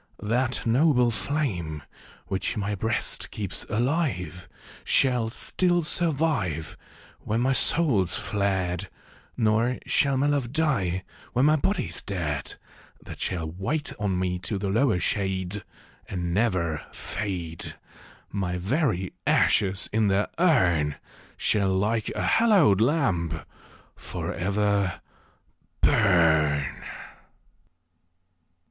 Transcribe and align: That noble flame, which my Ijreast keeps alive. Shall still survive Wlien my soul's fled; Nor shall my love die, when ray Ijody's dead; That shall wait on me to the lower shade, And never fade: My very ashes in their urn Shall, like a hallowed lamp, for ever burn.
That 0.23 0.65
noble 0.65 1.11
flame, 1.11 1.83
which 2.25 2.57
my 2.57 2.75
Ijreast 2.75 3.29
keeps 3.29 3.65
alive. 3.65 4.49
Shall 4.83 5.29
still 5.29 5.83
survive 5.83 6.75
Wlien 7.27 7.41
my 7.41 7.53
soul's 7.53 8.17
fled; 8.17 8.89
Nor 9.37 9.77
shall 9.85 10.17
my 10.17 10.25
love 10.25 10.51
die, 10.51 11.03
when 11.33 11.45
ray 11.45 11.57
Ijody's 11.57 12.01
dead; 12.01 12.55
That 13.03 13.19
shall 13.21 13.47
wait 13.51 13.93
on 13.99 14.17
me 14.17 14.39
to 14.39 14.57
the 14.57 14.69
lower 14.69 14.97
shade, 14.97 15.63
And 16.09 16.33
never 16.33 16.83
fade: 16.91 17.75
My 18.31 18.57
very 18.57 19.13
ashes 19.27 19.87
in 19.93 20.07
their 20.07 20.29
urn 20.39 20.95
Shall, 21.37 21.77
like 21.77 22.09
a 22.15 22.23
hallowed 22.23 22.81
lamp, 22.81 23.45
for 23.95 24.33
ever 24.33 24.99
burn. 25.81 26.81